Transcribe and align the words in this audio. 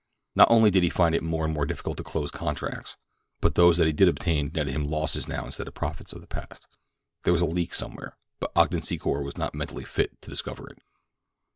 Not 0.33 0.47
only 0.49 0.71
did 0.71 0.81
he 0.81 0.89
find 0.89 1.13
it 1.13 1.21
more 1.21 1.45
and 1.45 1.53
more 1.53 1.63
difficult 1.67 1.95
to 1.97 2.03
close 2.03 2.31
contracts, 2.31 2.97
but 3.39 3.53
those 3.53 3.77
that 3.77 3.85
he 3.85 3.93
did 3.93 4.07
obtain 4.07 4.49
netted 4.51 4.73
him 4.73 4.89
losses 4.89 5.27
now 5.27 5.45
instead 5.45 5.67
of 5.67 5.75
the 5.75 5.79
profits 5.79 6.11
of 6.11 6.21
the 6.21 6.27
past. 6.27 6.65
There 7.21 7.31
was 7.33 7.43
a 7.43 7.45
leak 7.45 7.75
somewhere, 7.75 8.17
but 8.39 8.51
Ogden 8.55 8.81
Secor 8.81 9.23
was 9.23 9.37
not 9.37 9.53
mentally 9.53 9.85
fit 9.85 10.19
to 10.23 10.29
discover 10.31 10.67
it. 10.71 10.79